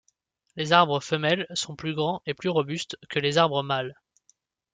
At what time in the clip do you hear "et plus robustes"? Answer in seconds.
2.25-2.97